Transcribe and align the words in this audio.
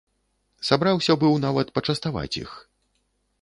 Сабраўся 0.69 1.15
быў 1.23 1.33
нават 1.45 1.67
пачаставаць 1.77 2.39
іх. 2.43 2.51